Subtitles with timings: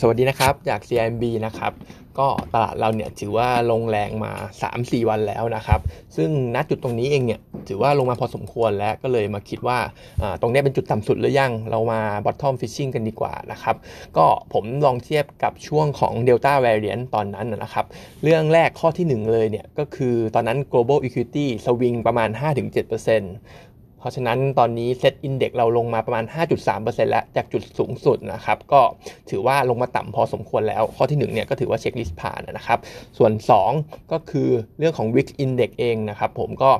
[0.00, 1.72] สวัสดีนะครับ จาก CIMB นะครับ
[2.18, 4.32] ก็ตลาดเราเนี่ยถือว่าลงแรงมา
[4.70, 5.80] 3-4 วันแล้วนะครับ
[6.16, 9.78] ซึ่งณจุดตรงนี้เองเนี่ยถือว่าลงมาพอสมควรแล้วก็เลยมาคิดว่า
[10.40, 13.76] ตรงนี้เป็นจุดต่ำสุดหรือยัง เรามา bottom fishing กันดีกว่านะครับ
[14.16, 17.86] ก็ผมลองเทียบกับช่วงของ Delta variant ตอนนั้นนะครับ
[18.22, 22.28] เรื่องแรกข้อที่ 1 เลยเนี่ยก็คือตอนนั้น global equity สวิงประมาณ
[23.04, 23.67] 5-7%
[23.98, 26.24] เพราะฉะนั้นตอนนี้เซตอินเด็กเราลงมาประมาณ
[26.66, 28.80] 5.3%แล้วจากจุดสูงสุดนะครับ ก็
[29.30, 32.78] ถือว่าลงมาต่ำพอสมควรแล้ว ข้อที่1เนี่ยก็ถือว่าเช็คลิสต์ผ่านนะครับ
[33.18, 33.32] ส่วน
[33.72, 34.48] 2 ก็คือ
[34.78, 36.70] เรื่องของ Wix Index เองนะครับผมก็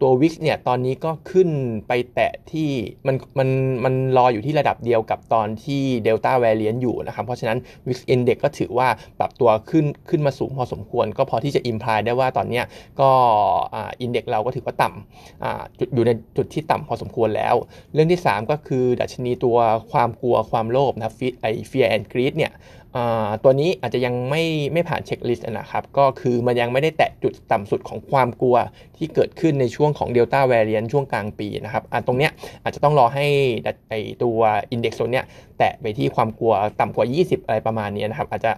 [0.00, 1.48] ตัว Wix เนี่ยตอนนี้ก็ขึ้น
[1.88, 2.70] ไปแตะที่
[3.06, 3.48] มันมัน
[3.84, 8.88] มันรออยู่ที่ระดับเดียวกับตอนที่ Delta Variant อยู่นะครับ เพราะฉะนั้น Wix Index ก็ถือว่า
[9.18, 12.62] ปรับตัวขึ้นขึ้นมาสูงพอสมควร ก็พอที่จะอิมพลายได้ว่าตอนนี้
[13.00, 13.10] ก็
[14.00, 17.54] อินเด็กเราก็ถือว่าต่ำจุดอยู่ในจุดที่ต่ำพอสมควรแล้ว
[17.92, 19.56] เรื่องที่ 3 ก็คือดัชนีตัว
[19.92, 22.52] ความกลัวความโลภนะฟิตไอ fear and greed เนี่ย
[23.44, 28.56] ตัวนี้อาจจะยังไม่ไม่ผ่านเช็คลิสต์นะครับ ก็คือมันยังไม่ได้แตะจุดต่ำสุดของความกลัว
[28.96, 32.30] ที่เกิดขึ้นในช่วงของ Delta Variant ช่วงกลางปีนะครับตรงเนี้ย
[32.64, 33.26] อาจจะต้องรอให้
[33.88, 34.38] ไอตัว
[34.70, 35.24] อินเด็กซ์ตัวเนี้ย
[35.58, 38.52] แตะไปที่ความกลัวต่ำกว่า 20 อะไรประมาณนี้นะครับ อาจจะ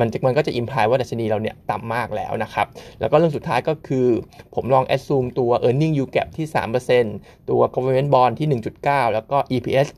[0.00, 2.66] มันมันก็จะอิมพลายว่าดัชนีเราเนี่ยต่ำมากแล้วนะครับ
[3.00, 4.06] แล้วก็เรื่องสุดท้ายก็คือ
[4.54, 6.46] ผมลองแอดซูมตัว e a r n i n g yield gap ที่
[6.86, 7.13] 3%
[7.50, 9.88] ตัว government bond ที่ 1.9 แล้วก็ EPS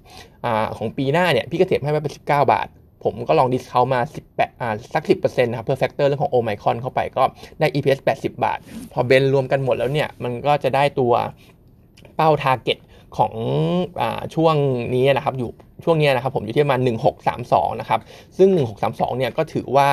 [0.44, 2.68] อของปีหน้าเนี่ยพี่กเทียบให้ไว้เป็น 19 บาท
[3.04, 4.00] ผมก็ลอง discount มา
[4.30, 7.22] 18อ่าสัก 10%นะครับเพื่อ factor เรื่องของโอไมครอนเข้าไปก็
[7.60, 8.58] ได้ EPS 80 บาท
[8.92, 11.12] พอ blend รวมกันหมดแล้วเนี่ย มันก็จะได้ตัว
[12.16, 12.78] เป้า target
[13.18, 13.32] ของ
[14.00, 14.02] อ
[14.34, 14.54] ช่วง
[14.94, 15.50] นี้นะครับอยู่
[15.84, 16.80] ช่วงนี้นะครับผมอยู่ที่ประมาณ
[17.30, 18.00] 1632นะครับ
[18.38, 18.48] ซึ่ง
[18.84, 19.90] 1632เนี่ยก็ถือว่า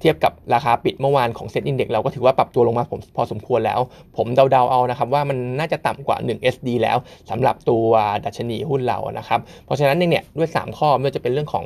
[0.00, 3.80] เทียบกับราคาปิดเมื่อวานของ SET Index เราก็ถือว่าปรับตัวลงมาผมพอสมควรแล้ว
[4.16, 6.96] ผมเดาๆเอานะครับว่ามันน่าจะต่ำกว่า 1 SD แล้ว
[7.30, 7.86] สำหรับตัว
[8.24, 11.64] ดัชนีหุ้นเรานะครับ เพราะฉะนั้นเนี่ยด้วย 3 ข้อไม่ว่าจะเป็นเรื่องของ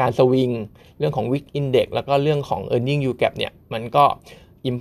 [0.00, 0.50] การสวิง
[0.98, 4.04] เรื่องของ VIX Index แล้วก็เรื่องของ e a r n i n g yield gap เนี่ยมันก็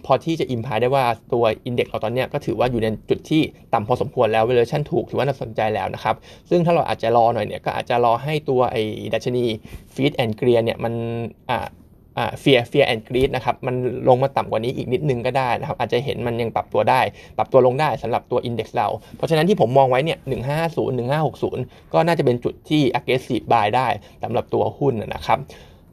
[0.05, 3.41] พอที่จะ imply ได้ว่าตัว index เราตอนนี้ก็ถือว่าอยู่ในจุดที่
[3.73, 6.15] ต่ำพอสมควรแล้วเวอร์ชันถูกถือว่าน่าสนใจแล้วนะครับ
[6.49, 8.81] ซึ่งถ้าเราอาจจะรอหน่อยเนี่ยก็อาจจะรอให้ตัวไอ้
[9.13, 9.43] ดัชนี
[9.95, 10.93] Fear and Greed เนี่ยมัน
[11.49, 11.67] อ่า
[12.39, 13.75] Fear Fear and Greed นะครับมัน
[14.07, 17.01] ลงมาต่ำกว่านี้อีกนิดนึงก็ได้นะครับอาจจะเห็นมันยังปรับตัวได้
[17.37, 18.87] ปรับตัวลงได้สำหรับตัว index เรา
[19.17, 23.87] เพราะฉะนั้นที่ผมมองไว้เนี่ยหนึ่งห้าศูนย์หนึ่งห้าหกศูนย์ก็น่าจะเป็นจุดที่ aggressive buy ได้
[24.23, 25.39] สำหรับตัวหุ้นนะครับ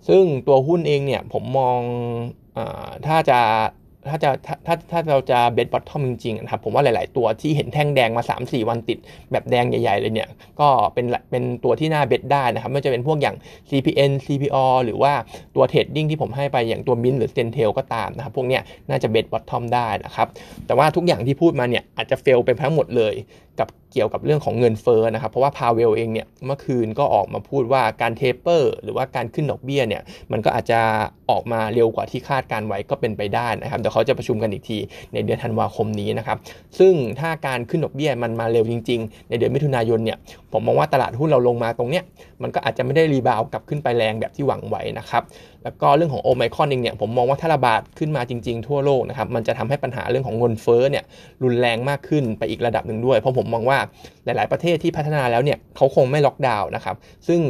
[0.08, 1.78] ซึ่งตัวหุ้นเองเนี่ยผมมอง
[2.56, 2.60] อ
[3.06, 3.40] ถ้าจะ
[4.10, 8.98] ถ้าจะถ้าถ้าถ้าเราจะ bet bottom จริงๆนะครับผมว่าหลาย ๆ ตัวที่เห็นแท่งแดงมา 3-4 วันติด
[9.32, 10.28] แบบแดงใหญ่ๆเลยเนี่ย
[10.60, 13.36] ก็เป็นเป็นตัวที่น่า bet ได้นะครับไม่ว่าจะเป็นพวกอย่าง
[13.70, 15.12] CPN CPO หรือว่า
[15.56, 20.28] ตัว trading ที่ผมให้ไปอย่างตัวมินหรือ CENTEL ก็ตามนะครับพวกเนี้ยน่าจะ bet bottom ได้นะครับ
[20.66, 23.16] แต่ว่าทุกอย่างที่พูดมาเนี่ยอาจจะ fail ไปทั้งหมดเลย
[23.60, 30.02] กับเกี่ยวกับเรื่องของเงินเฟ้อนะครับ เพราะว่าพาวเวลเองเนี่ยเมื่อคืนก็ออกมาพูดว่าการ taper หรือว่าการขึ้นดอกเบี้ยเนี่ย
[30.32, 30.80] มันก็อาจจะ
[31.30, 34.78] ออกมาเร็วกว่าที่คาดการณ์ไว้ก็เป็นไปได้นะครับเดี๋ยวเขาจะประชุมกันอีกที
[35.12, 36.38] ในเดือนธันวาคมนี้นะครับ
[36.78, 40.18] ซึ่งถ้าการขึ้นดอกเบี้ยมันมาเร็วจริง ๆ ในเดือนมิถุนายนเนี่ย
[40.52, 42.04] ผมมองว่าตลาดหุ้นเราลงมาตรงเนี้ย
[42.42, 45.22] มันก็อาจจะไม่ได้ rebound กลับขึ้นไปแรงแบบที่หวังไว้นะครับ
[45.64, 51.04] แล้วก็เรื่องของโอไมครอนเองเนี่ย ผมมองว่าถ้าระบาดขึ้นมาจริง ๆ ทั่วโลกนะครับ มันจะทำให้ปัญหาเรื่องของเงินเฟ้อเนี่ย
[51.42, 53.78] รุนแรงมากขึ้นไปอีกระดับหนึ่งด้วย เพราะผมมองว่า
[54.24, 56.96] หลาย ๆ ประเทศที่พัฒนาแล้วเนี่ยเขาคงไม่ล็อกดาวน์นะครับ
[57.28, 57.40] ซึ่ง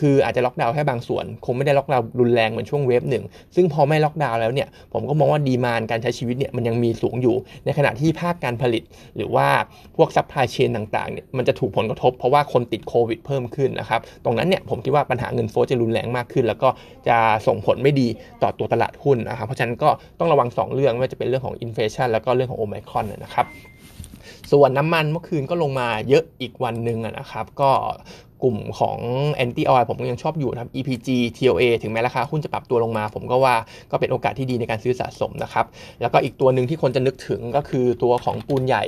[0.00, 8.82] คืออาจจะล็อกดาวน์แค่บางส่วน คงไม่ได้ล็อกดาวน์รุนแรงเหมือนช่วง wave หนึ่งซึ่งพอไม่ล็อกดาวน์แล้วเนี่ยผมก็มองว่า demand การใช้ชีวิตเนี่ยมันยังมีสูงอยู่ ในขณะที่ภาคการผลิต
[9.16, 9.48] หรือว่า
[9.96, 16.68] พวก supply chain ต่างๆเนี่ยมันจะถูกผลกระทบเพราะว่าคนติดโควิดเพิ่มขึ้นนะครับตรงนั้นเนี่ยผมคิดว่าปัญหาเงินเฟ้อจะรุนแรงมากขึ้น แล้วก็
[17.08, 18.08] จะส่งผลไม่ดี
[18.42, 23.46] ต่อตัวตลาดหุ้นนะครับเพราะฉะนั้นก็ต้องระวัง 2 เรื่องไม่ว่าจะเป็นเรื่องของ inflation แล้วก็เรื่องของโอไมครอนนะครับ
[24.52, 27.70] ส่วนน้ำมันเมื่อคืนก็ลงมาเยอะอีกวันหนึ่งนะครับ ก็
[28.46, 28.98] กลุ่มของ
[29.44, 33.54] anti oil ผมก็ยังชอบอยู่นะครับ EPG TOA ถึงแม้ราคาหุ้นจะปรับตัวลงมา ผมก็ว่า
[33.90, 35.66] ก็เป็นโอกาสที่ดีในการซื้อสะสมนะครับ
[36.00, 38.84] แล้วก็อีกตัวหนึ่งที่คนจะนึกถึงก็คือตัวของปูนใหญ่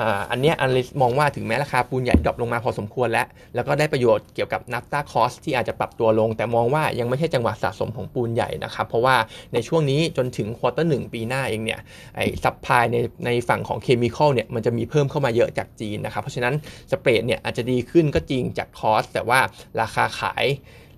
[0.00, 9.16] อ่าอันนี้ analyst มองว่าถึงแม้ราคาปูนใหญ่ drop ลงมาพอสมควรแล้ว แล้วก็ได้ประโยชน์เกี่ยวกับ naphtha cost ที่อาจจะปรับตัวลง แต่มองว่ายังไม่ใช่จังหวะสะสมของปูนใหญ่นะครับ เพราะว่า
[9.54, 11.80] ในช่วงนี้จนถึง quarter หนึ่งปีหน้าเองเนี่ย
[12.16, 12.96] ไอ้ supply ใน
[13.26, 16.54] ในฝั่งของ chemical เนี่ยมันจะมีเพิ่มเข้ามาเยอะจากจีนนะครับ เพราะฉะนั้น
[16.92, 19.40] spread เนี่ยอาจจะดีขึ้นก็จริงจาก cost แต่ว่า
[19.80, 20.44] ราคาขาย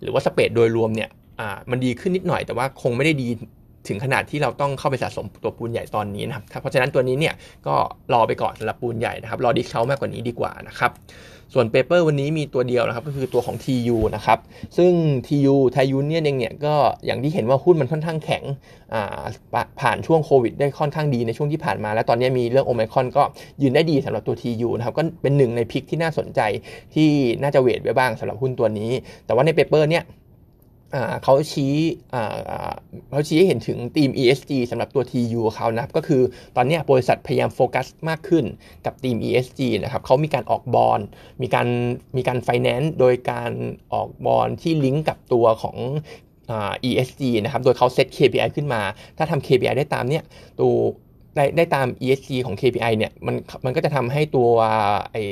[0.01, 1.11] หรือว่า spread โดยรวมเนี่ย
[1.71, 3.29] มันดีขึ้นนิดหน่อยแต่ว่าคงไม่ได้ดี
[3.89, 7.35] ถึงขนาดที่เราต้องเข้าไปสะสมตัวปูนใหญ่ตอนนี้นะครับเพราะฉะนั้นตัวนี้เนี่ย
[7.67, 7.75] ก็
[8.13, 10.93] รอไปก่อนสำหรับปูนใหญ่นะครับรอ discount มากกว่านี้ดีกว่านะครับ
[11.55, 14.39] ส่วน paper วันนี้มีตัวเดียวนะครับก็คือตัวของ TU นะครับ
[14.77, 14.93] ซึ่ง
[15.27, 16.75] TU ไทยยูเนี่ยนเองเนี่ยก็
[17.07, 18.43] อย่างที่เห็นว่าหุ้นมันค่อนข้างแข็ง
[19.81, 23.23] ผ่านช่วงโควิดได้ค่อนข้างดีในช่วงที่ผ่านมา แล้วตอนนี้มีเรื่องโอมิครอนก็
[23.63, 26.41] ยืนได้ดีสำหรับตัว TU นะครับก็เป็นหนึ่งใน pick ที่น่าสนใจ
[26.95, 27.09] ที่
[27.43, 28.91] น่าจะ weight ไว้บ้างสำหรับหุ้นตัวนี้
[29.27, 30.05] แต่ว่าใน paper เนี่ย
[31.23, 31.75] เขาชี้
[33.11, 36.23] เขาชี้ให้เห็นถึงทีม ESG สำหรับตัว TU เขานะก็คือ
[36.57, 38.45] ตอนนี้บริษัทพยายามโฟกัสมากขึ้น
[38.87, 41.01] กับทีม ESG นะครับเขามีการออกบอล
[41.43, 41.69] มีการ
[42.17, 43.51] มีการไฟแนนซ์โดยการ
[43.93, 45.77] ออกบอลที่ลิงก์กับตัวของ
[46.89, 48.83] ESG นะครับ โดยเขาเซต KPI ขึ้นมา
[49.19, 50.25] ถ้าทำ KPI ได้ตามเนี่ย
[50.61, 50.75] ตัว
[51.37, 53.35] ได้ได้ตาม ESG ของ KPI เนี่ยมัน
[53.65, 54.49] มันก็จะทำให้ตัว
[55.13, 55.23] ไอ้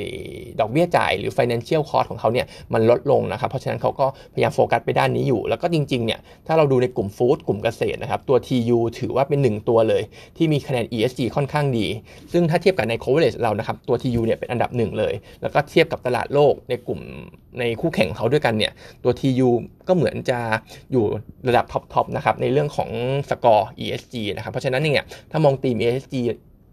[0.61, 10.03] ดอกเบี้ยจ่ายหรือ financial cost ของเขาเนี่ยมันลดลงนะครับ เพราะฉะนั้นเขาก็พยายามโฟกัสไปด้านนี้อยู่ แล้วก็จริงๆเนี่ยถ้าเราดูในกลุ่มฟู้ดกลุ่มเกษตรนะครับ ตัว TU ถือว่าเป็นหนึ่งตัวเลย
[10.37, 11.87] ที่มีคะแนน ESG ค่อนข้างดี
[12.33, 17.01] ซึ่งถ้าเทียบกับใน coverage เรานะครับ ตัว TU เนี่ยเป็นอันดับหนึ่งเลย แล้วก็เทียบกับตลาดโลกในกลุ่ม
[17.61, 18.73] ในคู่แข่งเขาด้วยกันเนี่ย
[19.05, 19.49] ตัว TU
[19.89, 20.39] ก็เหมือนจะ
[20.93, 21.05] อยู่
[21.49, 22.91] ระดับท็อปๆนะครับในเรื่องของ
[23.31, 26.17] สกอร์ ESG นะครับเพราะฉะนั้นเนี่ยถ้ามองตีม ESG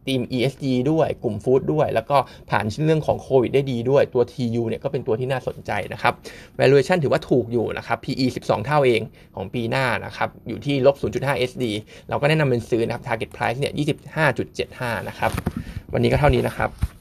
[0.08, 2.18] ทีม ESG ด้วยกลุ่มฟู้ดด้วย แล้วก็
[2.50, 6.14] ผ่านเรื่องของโควิดได้ดีด้วยตัว TU เนี่ยก็เป็นตัวที่น่าสนใจนะครับ
[6.60, 9.02] valuation ถือว่าถูกอยู่นะครับ PE 12 เท่าเอง
[9.36, 11.64] ของปีหน้านะครับอยู่ที่ลบ 0.5 SD
[12.10, 13.74] เราก็แนะนำเป็นซื้อนะครับ target price เนี่ย
[14.40, 15.32] 25.75 นะครับ
[15.94, 16.99] วันนี้ก็เท่านี้นะครับ